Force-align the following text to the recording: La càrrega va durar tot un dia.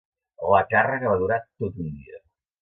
La 0.53 0.61
càrrega 0.71 1.11
va 1.11 1.19
durar 1.25 1.39
tot 1.45 1.79
un 1.85 1.93
dia. 2.01 2.19